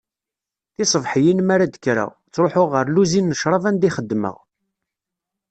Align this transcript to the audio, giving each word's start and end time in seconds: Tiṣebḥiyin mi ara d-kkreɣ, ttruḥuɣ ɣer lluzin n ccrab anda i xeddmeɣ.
Tiṣebḥiyin 0.75 1.39
mi 1.43 1.51
ara 1.53 1.65
d-kkreɣ, 1.67 2.09
ttruḥuɣ 2.13 2.69
ɣer 2.75 2.85
lluzin 2.89 3.29
n 3.35 3.37
ccrab 3.39 3.63
anda 3.69 3.87
i 3.87 3.91
xeddmeɣ. 3.95 4.35